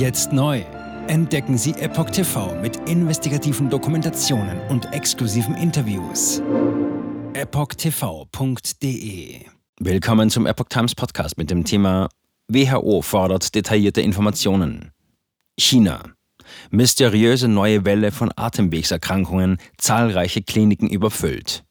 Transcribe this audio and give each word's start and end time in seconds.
Jetzt 0.00 0.32
neu. 0.32 0.62
Entdecken 1.08 1.58
Sie 1.58 1.72
Epoch 1.72 2.08
TV 2.08 2.58
mit 2.62 2.88
investigativen 2.88 3.68
Dokumentationen 3.68 4.58
und 4.70 4.90
exklusiven 4.94 5.54
Interviews. 5.54 6.40
EpochTV.de 7.34 8.64
Willkommen 9.78 10.30
zum 10.30 10.46
Epoch 10.46 10.70
Times 10.70 10.94
Podcast 10.94 11.36
mit 11.36 11.50
dem 11.50 11.64
Thema 11.64 12.08
WHO 12.48 13.02
fordert 13.02 13.54
detaillierte 13.54 14.00
Informationen. 14.00 14.92
China. 15.58 16.04
Mysteriöse 16.70 17.48
neue 17.48 17.84
Welle 17.84 18.10
von 18.10 18.32
Atemwegserkrankungen, 18.34 19.58
zahlreiche 19.76 20.40
Kliniken 20.40 20.88
überfüllt. 20.88 21.62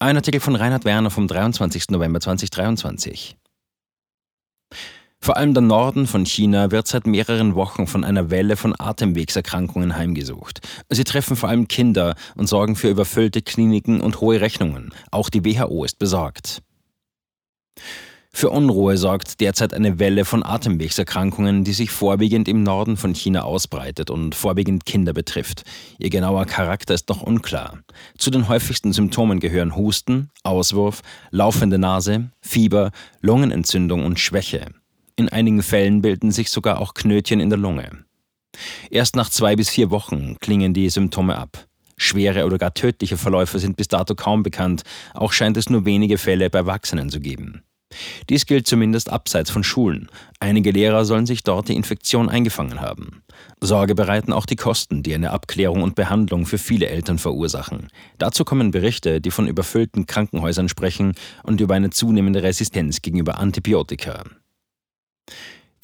Ein 0.00 0.16
Artikel 0.16 0.40
von 0.40 0.56
Reinhard 0.56 0.84
Werner 0.84 1.10
vom 1.10 1.28
23. 1.28 1.90
November 1.90 2.18
2023. 2.18 3.36
Vor 5.24 5.36
allem 5.36 5.54
der 5.54 5.62
Norden 5.62 6.08
von 6.08 6.26
China 6.26 6.72
wird 6.72 6.88
seit 6.88 7.06
mehreren 7.06 7.54
Wochen 7.54 7.86
von 7.86 8.02
einer 8.02 8.30
Welle 8.30 8.56
von 8.56 8.74
Atemwegserkrankungen 8.76 9.94
heimgesucht. 9.94 10.60
Sie 10.90 11.04
treffen 11.04 11.36
vor 11.36 11.48
allem 11.48 11.68
Kinder 11.68 12.16
und 12.34 12.48
sorgen 12.48 12.74
für 12.74 12.90
überfüllte 12.90 13.40
Kliniken 13.40 14.00
und 14.00 14.20
hohe 14.20 14.40
Rechnungen. 14.40 14.92
Auch 15.12 15.30
die 15.30 15.44
WHO 15.44 15.84
ist 15.84 16.00
besorgt. 16.00 16.60
Für 18.34 18.50
Unruhe 18.50 18.96
sorgt 18.96 19.40
derzeit 19.40 19.74
eine 19.74 20.00
Welle 20.00 20.24
von 20.24 20.42
Atemwegserkrankungen, 20.42 21.62
die 21.62 21.72
sich 21.72 21.92
vorwiegend 21.92 22.48
im 22.48 22.64
Norden 22.64 22.96
von 22.96 23.14
China 23.14 23.42
ausbreitet 23.42 24.10
und 24.10 24.34
vorwiegend 24.34 24.86
Kinder 24.86 25.12
betrifft. 25.12 25.62
Ihr 26.00 26.10
genauer 26.10 26.46
Charakter 26.46 26.94
ist 26.94 27.08
noch 27.08 27.22
unklar. 27.22 27.78
Zu 28.18 28.30
den 28.30 28.48
häufigsten 28.48 28.92
Symptomen 28.92 29.38
gehören 29.38 29.76
Husten, 29.76 30.30
Auswurf, 30.42 31.02
laufende 31.30 31.78
Nase, 31.78 32.30
Fieber, 32.40 32.90
Lungenentzündung 33.20 34.04
und 34.04 34.18
Schwäche. 34.18 34.81
In 35.22 35.28
einigen 35.28 35.62
Fällen 35.62 36.02
bilden 36.02 36.32
sich 36.32 36.50
sogar 36.50 36.80
auch 36.80 36.94
Knötchen 36.94 37.38
in 37.38 37.48
der 37.48 37.56
Lunge. 37.56 37.88
Erst 38.90 39.14
nach 39.14 39.30
zwei 39.30 39.54
bis 39.54 39.70
vier 39.70 39.92
Wochen 39.92 40.36
klingen 40.40 40.74
die 40.74 40.90
Symptome 40.90 41.36
ab. 41.36 41.68
Schwere 41.96 42.44
oder 42.44 42.58
gar 42.58 42.74
tödliche 42.74 43.16
Verläufe 43.16 43.60
sind 43.60 43.76
bis 43.76 43.86
dato 43.86 44.16
kaum 44.16 44.42
bekannt, 44.42 44.82
auch 45.14 45.32
scheint 45.32 45.56
es 45.56 45.70
nur 45.70 45.84
wenige 45.84 46.18
Fälle 46.18 46.50
bei 46.50 46.58
Erwachsenen 46.58 47.08
zu 47.08 47.20
geben. 47.20 47.62
Dies 48.30 48.46
gilt 48.46 48.66
zumindest 48.66 49.10
abseits 49.10 49.48
von 49.48 49.62
Schulen. 49.62 50.08
Einige 50.40 50.72
Lehrer 50.72 51.04
sollen 51.04 51.26
sich 51.26 51.44
dort 51.44 51.68
die 51.68 51.76
Infektion 51.76 52.28
eingefangen 52.28 52.80
haben. 52.80 53.22
Sorge 53.60 53.94
bereiten 53.94 54.32
auch 54.32 54.46
die 54.46 54.56
Kosten, 54.56 55.04
die 55.04 55.14
eine 55.14 55.30
Abklärung 55.30 55.84
und 55.84 55.94
Behandlung 55.94 56.46
für 56.46 56.58
viele 56.58 56.88
Eltern 56.88 57.18
verursachen. 57.18 57.90
Dazu 58.18 58.44
kommen 58.44 58.72
Berichte, 58.72 59.20
die 59.20 59.30
von 59.30 59.46
überfüllten 59.46 60.06
Krankenhäusern 60.06 60.68
sprechen 60.68 61.12
und 61.44 61.60
über 61.60 61.76
eine 61.76 61.90
zunehmende 61.90 62.42
Resistenz 62.42 63.02
gegenüber 63.02 63.38
Antibiotika. 63.38 64.24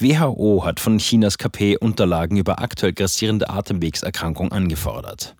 WHO 0.00 0.64
hat 0.64 0.78
von 0.78 0.98
Chinas 0.98 1.38
KP 1.38 1.76
Unterlagen 1.76 2.36
über 2.36 2.60
aktuell 2.60 2.92
grassierende 2.92 3.50
Atemwegserkrankungen 3.50 4.52
angefordert. 4.52 5.34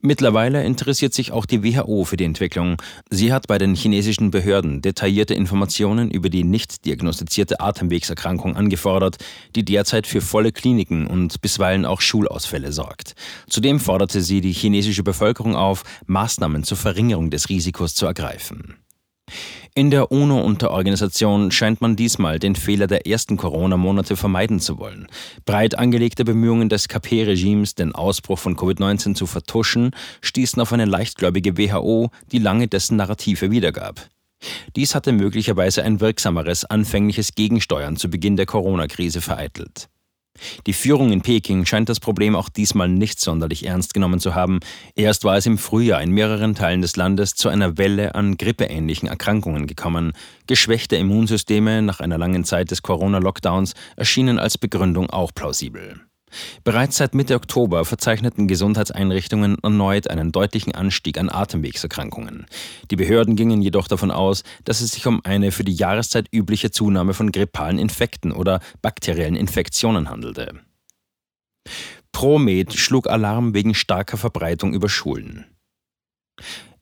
Mittlerweile 0.00 0.62
interessiert 0.62 1.12
sich 1.12 1.32
auch 1.32 1.46
die 1.46 1.64
WHO 1.64 2.04
für 2.04 2.16
die 2.16 2.24
Entwicklung. 2.24 2.80
Sie 3.10 3.32
hat 3.32 3.48
bei 3.48 3.58
den 3.58 3.74
chinesischen 3.74 4.30
Behörden 4.30 4.80
detaillierte 4.80 5.34
Informationen 5.34 6.10
über 6.10 6.28
die 6.28 6.44
nicht 6.44 6.84
diagnostizierte 6.84 7.58
Atemwegserkrankung 7.58 8.54
angefordert, 8.54 9.16
die 9.56 9.64
derzeit 9.64 10.06
für 10.06 10.20
volle 10.20 10.52
Kliniken 10.52 11.08
und 11.08 11.40
bisweilen 11.40 11.84
auch 11.84 12.00
Schulausfälle 12.00 12.70
sorgt. 12.70 13.14
Zudem 13.48 13.80
forderte 13.80 14.20
sie 14.20 14.40
die 14.40 14.52
chinesische 14.52 15.02
Bevölkerung 15.02 15.56
auf, 15.56 15.82
Maßnahmen 16.06 16.62
zur 16.62 16.76
Verringerung 16.76 17.30
des 17.30 17.48
Risikos 17.48 17.96
zu 17.96 18.06
ergreifen. 18.06 18.76
In 19.74 19.90
der 19.90 20.10
UNO-Unterorganisation 20.10 21.50
scheint 21.50 21.82
man 21.82 21.96
diesmal 21.96 22.38
den 22.38 22.56
Fehler 22.56 22.86
der 22.86 23.06
ersten 23.06 23.36
Corona-Monate 23.36 24.16
vermeiden 24.16 24.58
zu 24.58 24.78
wollen. 24.78 25.06
Breit 25.44 25.78
angelegte 25.78 26.24
Bemühungen 26.24 26.70
des 26.70 26.88
KP-Regimes, 26.88 27.74
den 27.74 27.94
Ausbruch 27.94 28.38
von 28.38 28.56
Covid-19 28.56 29.14
zu 29.14 29.26
vertuschen, 29.26 29.90
stießen 30.22 30.62
auf 30.62 30.72
eine 30.72 30.86
leichtgläubige 30.86 31.58
WHO, 31.58 32.10
die 32.32 32.38
lange 32.38 32.68
dessen 32.68 32.96
Narrative 32.96 33.50
wiedergab. 33.50 34.08
Dies 34.76 34.94
hatte 34.94 35.12
möglicherweise 35.12 35.82
ein 35.82 36.00
wirksameres 36.00 36.64
anfängliches 36.64 37.34
Gegensteuern 37.34 37.96
zu 37.96 38.08
Beginn 38.08 38.36
der 38.36 38.46
Corona-Krise 38.46 39.20
vereitelt. 39.20 39.88
Die 40.66 40.72
Führung 40.72 41.12
in 41.12 41.22
Peking 41.22 41.64
scheint 41.64 41.88
das 41.88 42.00
Problem 42.00 42.34
auch 42.34 42.48
diesmal 42.48 42.88
nicht 42.88 43.20
sonderlich 43.20 43.66
ernst 43.66 43.94
genommen 43.94 44.20
zu 44.20 44.34
haben. 44.34 44.60
Erst 44.94 45.24
war 45.24 45.36
es 45.36 45.46
im 45.46 45.58
Frühjahr 45.58 46.02
in 46.02 46.10
mehreren 46.10 46.54
Teilen 46.54 46.82
des 46.82 46.96
Landes 46.96 47.34
zu 47.34 47.48
einer 47.48 47.78
Welle 47.78 48.14
an 48.14 48.36
grippeähnlichen 48.36 49.08
Erkrankungen 49.08 49.66
gekommen. 49.66 50.12
Geschwächte 50.46 50.96
Immunsysteme 50.96 51.82
nach 51.82 52.00
einer 52.00 52.18
langen 52.18 52.44
Zeit 52.44 52.70
des 52.70 52.82
Corona-Lockdowns 52.82 53.74
erschienen 53.96 54.38
als 54.38 54.58
Begründung 54.58 55.10
auch 55.10 55.32
plausibel. 55.34 56.00
Bereits 56.64 56.96
seit 56.96 57.14
Mitte 57.14 57.34
Oktober 57.34 57.84
verzeichneten 57.84 58.48
Gesundheitseinrichtungen 58.48 59.56
erneut 59.62 60.08
einen 60.08 60.32
deutlichen 60.32 60.74
Anstieg 60.74 61.18
an 61.18 61.30
Atemwegserkrankungen. 61.30 62.46
Die 62.90 62.96
Behörden 62.96 63.36
gingen 63.36 63.62
jedoch 63.62 63.88
davon 63.88 64.10
aus, 64.10 64.42
dass 64.64 64.80
es 64.80 64.92
sich 64.92 65.06
um 65.06 65.24
eine 65.24 65.52
für 65.52 65.64
die 65.64 65.74
Jahreszeit 65.74 66.28
übliche 66.32 66.70
Zunahme 66.70 67.14
von 67.14 67.32
grippalen 67.32 67.78
Infekten 67.78 68.32
oder 68.32 68.60
bakteriellen 68.82 69.36
Infektionen 69.36 70.10
handelte. 70.10 70.60
Promed 72.12 72.72
schlug 72.72 73.08
Alarm 73.08 73.54
wegen 73.54 73.74
starker 73.74 74.16
Verbreitung 74.16 74.72
über 74.72 74.88
Schulen. 74.88 75.44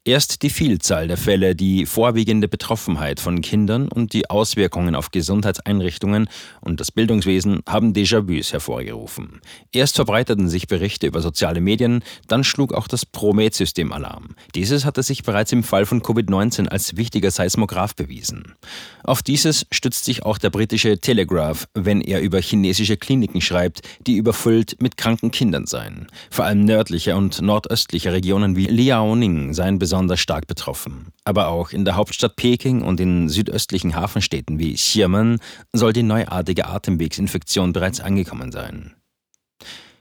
Erst 0.06 0.42
die 0.42 0.50
Vielzahl 0.50 1.08
der 1.08 1.16
Fälle, 1.16 1.54
die 1.54 1.86
vorwiegende 1.86 2.46
Betroffenheit 2.46 3.20
von 3.20 3.40
Kindern 3.40 3.88
und 3.88 4.12
die 4.12 4.28
Auswirkungen 4.28 4.94
auf 4.94 5.10
Gesundheitseinrichtungen 5.12 6.28
und 6.60 6.78
das 6.78 6.92
Bildungswesen 6.92 7.62
haben 7.66 7.94
Déjà-vus 7.94 8.52
hervorgerufen. 8.52 9.40
Erst 9.72 9.96
verbreiteten 9.96 10.50
sich 10.50 10.66
Berichte 10.66 11.06
über 11.06 11.22
soziale 11.22 11.62
Medien, 11.62 12.04
dann 12.28 12.44
schlug 12.44 12.74
auch 12.74 12.86
das 12.86 13.06
Promed-System 13.06 13.92
Alarm. 13.92 14.36
Dieses 14.54 14.84
hatte 14.84 15.02
sich 15.02 15.22
bereits 15.22 15.52
im 15.52 15.62
Fall 15.62 15.86
von 15.86 16.02
Covid-19 16.02 16.68
als 16.68 16.98
wichtiger 16.98 17.30
Seismograph 17.30 17.96
bewiesen. 17.96 18.56
Auf 19.04 19.22
dieses 19.22 19.66
stützt 19.72 20.04
sich 20.04 20.22
auch 20.22 20.36
der 20.36 20.50
britische 20.50 20.98
Telegraph, 20.98 21.66
wenn 21.72 22.02
er 22.02 22.20
über 22.20 22.42
chinesische 22.42 22.98
Kliniken 22.98 23.40
schreibt, 23.40 23.80
die 24.06 24.16
überfüllt 24.16 24.76
mit 24.82 24.98
kranken 24.98 25.30
Kindern 25.30 25.64
seien. 25.64 26.08
Vor 26.30 26.44
allem 26.44 26.66
nördliche 26.66 27.16
und 27.16 27.40
nordöstliche 27.40 28.12
Regionen 28.12 28.54
wie 28.54 28.66
Liaoning 28.66 29.54
seien 29.54 29.78
besonders 29.78 29.93
besonders 29.94 30.18
stark 30.18 30.48
betroffen. 30.48 31.12
Aber 31.22 31.46
auch 31.46 31.70
in 31.70 31.84
der 31.84 31.94
Hauptstadt 31.94 32.34
Peking 32.34 32.82
und 32.82 32.98
in 32.98 33.28
südöstlichen 33.28 33.94
Hafenstädten 33.94 34.58
wie 34.58 34.74
Xiamen 34.74 35.38
soll 35.72 35.92
die 35.92 36.02
neuartige 36.02 36.66
Atemwegsinfektion 36.66 37.72
bereits 37.72 38.00
angekommen 38.00 38.50
sein. 38.50 38.96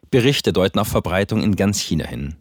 Berichte 0.10 0.52
deuten 0.52 0.80
auf 0.80 0.88
Verbreitung 0.88 1.44
in 1.44 1.56
ganz 1.56 1.80
China 1.80 2.08
hin. 2.08 2.38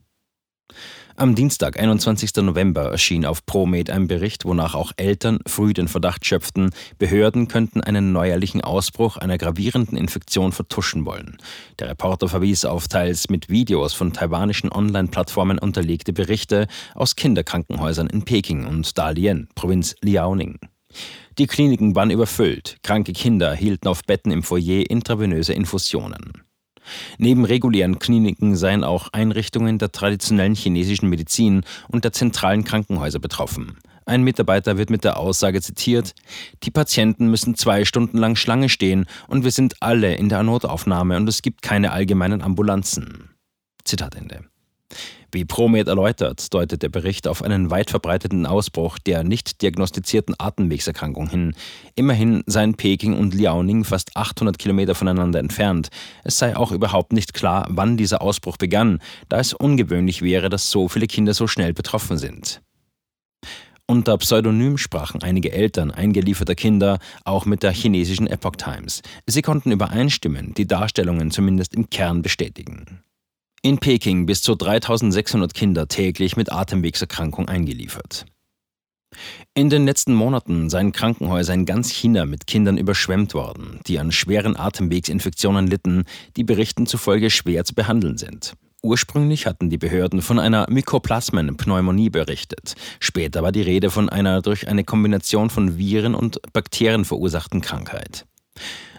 Am 1.15 1.35
Dienstag, 1.35 1.79
21. 1.79 2.37
November, 2.37 2.91
erschien 2.91 3.27
auf 3.27 3.45
ProMed 3.45 3.91
ein 3.91 4.09
Bericht, 4.09 4.47
wonach 4.47 4.75
auch 4.75 4.93
Eltern 4.97 5.41
früh 5.47 5.75
den 5.75 5.87
Verdacht 5.87 6.25
schöpften, 6.25 6.71
Behörden 6.99 7.49
könnten 7.49 7.83
einen 7.83 8.13
neuerlichen 8.13 8.63
Ausbruch 8.63 9.19
einer 9.19 9.37
gravierenden 9.37 9.99
Infektion 9.99 10.53
vertuschen 10.53 11.05
wollen. 11.05 11.37
Der 11.79 11.91
Reporter 11.91 12.29
verwies 12.29 12.65
auf 12.65 12.89
teils 12.89 13.29
mit 13.29 13.51
Videos 13.51 13.93
von 13.93 14.15
taiwanischen 14.15 14.73
Online-Plattformen 14.73 15.59
unterlegte 15.59 16.15
Berichte 16.15 16.67
aus 16.95 17.15
Kinderkrankenhäusern 17.15 18.07
in 18.07 18.25
Peking 18.25 18.67
und 18.67 18.97
Dalian, 18.97 19.49
Provinz 19.55 19.95
Liaoning. 20.01 20.61
Die 21.39 21.47
Kliniken 21.47 21.95
waren 21.95 22.11
überfüllt, 22.11 22.79
kranke 22.83 23.13
Kinder 23.13 23.49
erhielten 23.49 23.89
auf 23.89 24.03
Betten 24.05 24.33
im 24.33 24.43
Foyer 24.43 24.89
intravenöse 24.89 25.53
Infusionen. 25.53 26.42
Neben 27.19 27.45
regulären 27.45 27.99
Kliniken 27.99 28.57
seien 28.57 28.85
auch 28.85 29.09
Einrichtungen 29.13 29.79
der 29.79 29.93
traditionellen 29.93 30.55
chinesischen 30.55 31.09
Medizin 31.09 31.63
und 31.89 32.05
der 32.05 32.13
zentralen 32.13 32.65
Krankenhäuser 32.65 33.19
betroffen. 33.19 33.79
Ein 34.05 34.25
Mitarbeiter 34.25 34.79
wird 34.79 34.91
mit 34.91 35.05
der 35.05 35.17
Aussage 35.17 35.61
zitiert, 35.61 36.15
die 36.65 36.71
Patienten 36.71 37.29
müssen 37.29 37.55
zwei 37.55 37.85
Stunden 37.85 38.19
lang 38.19 38.35
Schlange 38.35 38.69
stehen 38.69 39.07
und 39.29 39.45
wir 39.45 39.53
sind 39.53 39.77
alle 39.81 40.15
in 40.15 40.29
der 40.29 40.43
Notaufnahme 40.43 41.17
und 41.17 41.29
es 41.29 41.43
gibt 41.43 41.63
keine 41.63 41.93
allgemeinen 41.93 42.43
Ambulanzen. 42.43 43.31
Zitat 43.85 44.17
Ende. 44.17 44.52
Wie 45.31 45.47
Promed 45.47 45.89
erläutert, 45.89 46.53
deutet 46.53 46.83
der 46.83 46.91
Bericht 46.91 47.27
auf 47.27 47.43
einen 47.43 47.71
weit 47.71 47.89
verbreiteten 47.89 48.45
Ausbruch 48.45 48.99
der 48.99 49.25
nicht 49.25 49.63
diagnostizierten 49.63 50.35
Atemwegserkrankung 50.37 51.31
hin. 51.31 51.55
Immerhin 51.95 52.43
seien 52.47 52.75
Peking 52.75 53.19
und 53.19 53.33
Liaoning 53.33 53.85
fast 53.85 54.15
800 54.17 54.59
Kilometer 54.59 54.95
voneinander 54.95 55.39
entfernt. 55.39 55.89
Es 56.23 56.39
sei 56.39 56.55
auch 56.55 56.71
überhaupt 56.71 57.15
nicht 57.15 57.33
klar, 57.33 57.67
wann 57.71 57.97
dieser 57.97 58.21
Ausbruch 58.21 58.59
begann, 58.59 58.99
da 59.31 59.41
es 59.41 59.55
ungewöhnlich 59.55 60.21
wäre, 60.21 60.51
dass 60.51 60.71
so 60.71 60.89
viele 60.89 61.07
Kinder 61.07 61.33
so 61.33 61.47
schnell 61.47 61.73
betroffen 61.73 62.19
sind. 62.19 62.61
Unter 63.87 64.17
Pseudonym 64.19 64.79
sprachen 64.79 65.23
einige 65.23 65.53
Eltern 65.53 65.91
eingelieferter 65.91 66.55
Kinder 66.55 66.99
auch 67.25 67.47
mit 67.47 67.63
der 67.63 67.73
chinesischen 67.73 68.27
Epoch 68.27 68.57
Times. 68.57 69.03
Sie 69.27 69.43
konnten 69.43 69.73
übereinstimmen, 69.73 70.55
die 70.55 70.67
Darstellungen 70.67 71.31
zumindest 71.31 71.75
im 71.75 71.91
Kern 71.91 72.23
bestätigen. 72.23 73.03
In 73.65 73.79
Peking 73.79 74.27
bis 74.27 74.43
zu 74.43 74.57
3600 74.57 75.55
Kinder 75.55 75.87
täglich 75.87 76.37
mit 76.37 76.51
Atemwegserkrankung 76.51 77.49
eingeliefert. 77.49 78.27
In 79.55 79.71
den 79.71 79.85
letzten 79.85 80.15
Monaten 80.15 80.69
seien 80.69 80.91
Krankenhäuser 80.91 81.55
in 81.55 81.65
ganz 81.65 81.93
China 81.93 82.27
mit 82.27 82.49
Kindern 82.49 82.77
überschwemmt 82.77 83.35
worden, 83.35 83.79
die 83.87 84.01
an 84.01 84.11
schweren 84.11 84.57
Atemwegsinfektionen 84.57 85.69
litten, 85.69 86.07
die 86.37 86.43
Berichten 86.43 86.87
zufolge 86.87 87.31
schwer 87.31 87.65
zu 87.65 87.77
behandeln 87.77 88.19
sind. 88.19 88.55
Ursprünglich 88.83 89.47
hatten 89.47 89.71
die 89.71 89.79
Behörden 89.79 90.23
von 90.23 90.41
einer 90.41 90.67
Mykoplasmenpneumonie 90.69 92.11
berichtet. 92.11 92.75
Später 92.99 93.45
war 93.45 93.53
die 93.53 93.63
Rede 93.63 93.91
von 93.91 94.09
einer 94.09 94.43
durch 94.43 94.67
eine 94.67 94.83
Kombination 94.83 95.51
von 95.51 95.79
Viren 95.79 96.17
und 96.17 96.41
Bakterien 96.53 97.05
verursachten 97.05 97.61
Krankheit. 97.61 98.27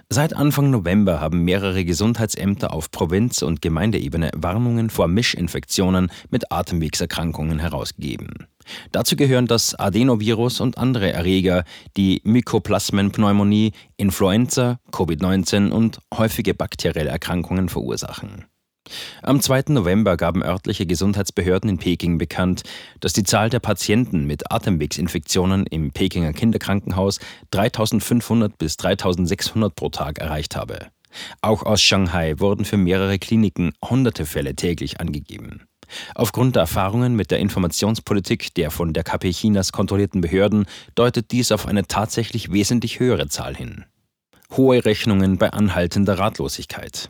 Seit 0.09 0.35
Anfang 0.35 0.69
November 0.69 1.19
haben 1.19 1.43
mehrere 1.43 1.85
Gesundheitsämter 1.85 2.71
auf 2.71 2.91
Provinz- 2.91 3.41
und 3.41 3.61
Gemeindeebene 3.61 4.29
Warnungen 4.35 4.89
vor 4.89 5.07
Mischinfektionen 5.07 6.11
mit 6.29 6.51
Atemwegserkrankungen 6.51 7.59
herausgegeben. 7.59 8.47
Dazu 8.91 9.15
gehören 9.15 9.47
das 9.47 9.75
Adenovirus 9.75 10.61
und 10.61 10.77
andere 10.77 11.11
Erreger, 11.11 11.63
die 11.97 12.21
Mykoplasmenpneumonie, 12.23 13.71
Influenza, 13.97 14.79
Covid-19 14.91 15.71
und 15.71 15.99
häufige 16.13 16.53
bakterielle 16.53 17.09
Erkrankungen 17.09 17.69
verursachen. 17.69 18.45
Am 19.21 19.41
2. 19.41 19.65
November 19.69 20.17
gaben 20.17 20.43
örtliche 20.43 20.85
Gesundheitsbehörden 20.85 21.69
in 21.69 21.77
Peking 21.77 22.17
bekannt, 22.17 22.63
dass 22.99 23.13
die 23.13 23.23
Zahl 23.23 23.49
der 23.49 23.59
Patienten 23.59 24.25
mit 24.25 24.51
Atemwegsinfektionen 24.51 25.65
im 25.67 25.91
Pekinger 25.91 26.33
Kinderkrankenhaus 26.33 27.19
3500 27.51 28.57
bis 28.57 28.77
3600 28.77 29.75
pro 29.75 29.89
Tag 29.89 30.19
erreicht 30.19 30.55
habe. 30.55 30.87
Auch 31.41 31.63
aus 31.63 31.81
Shanghai 31.81 32.39
wurden 32.39 32.65
für 32.65 32.77
mehrere 32.77 33.19
Kliniken 33.19 33.73
hunderte 33.83 34.25
Fälle 34.25 34.55
täglich 34.55 34.99
angegeben. 34.99 35.65
Aufgrund 36.15 36.55
der 36.55 36.61
Erfahrungen 36.61 37.15
mit 37.15 37.31
der 37.31 37.39
Informationspolitik 37.39 38.53
der 38.55 38.71
von 38.71 38.93
der 38.93 39.03
KP 39.03 39.31
Chinas 39.31 39.71
kontrollierten 39.71 40.21
Behörden 40.21 40.65
deutet 40.95 41.31
dies 41.31 41.51
auf 41.51 41.67
eine 41.67 41.85
tatsächlich 41.87 42.51
wesentlich 42.51 42.99
höhere 42.99 43.27
Zahl 43.27 43.55
hin. 43.55 43.85
Hohe 44.51 44.85
Rechnungen 44.85 45.37
bei 45.37 45.51
anhaltender 45.51 46.17
Ratlosigkeit. 46.19 47.09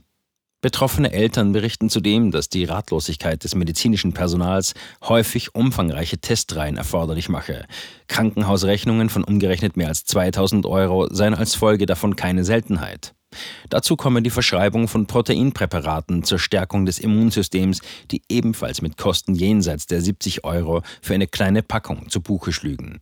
Betroffene 0.63 1.11
Eltern 1.11 1.51
berichten 1.51 1.89
zudem, 1.89 2.31
dass 2.31 2.47
die 2.47 2.63
Ratlosigkeit 2.63 3.43
des 3.43 3.53
medizinischen 3.53 4.13
Personals 4.13 4.73
häufig 5.03 5.53
umfangreiche 5.53 6.19
Testreihen 6.19 6.77
erforderlich 6.77 7.27
mache. 7.27 7.65
Krankenhausrechnungen 8.07 9.09
von 9.09 9.25
umgerechnet 9.25 9.75
mehr 9.75 9.89
als 9.89 10.05
2000 10.05 10.65
Euro 10.65 11.13
seien 11.13 11.33
als 11.33 11.53
Folge 11.53 11.85
davon 11.85 12.15
keine 12.15 12.45
Seltenheit. 12.45 13.13
Dazu 13.69 13.97
komme 13.97 14.21
die 14.21 14.29
Verschreibung 14.29 14.87
von 14.87 15.05
Proteinpräparaten 15.05 16.23
zur 16.23 16.39
Stärkung 16.39 16.85
des 16.85 16.97
Immunsystems, 16.97 17.81
die 18.11 18.21
ebenfalls 18.29 18.81
mit 18.81 18.95
Kosten 18.95 19.35
jenseits 19.35 19.85
der 19.87 19.99
70 19.99 20.45
Euro 20.45 20.81
für 21.01 21.13
eine 21.13 21.27
kleine 21.27 21.61
Packung 21.61 22.07
zu 22.07 22.21
Buche 22.21 22.53
schlügen. 22.53 23.01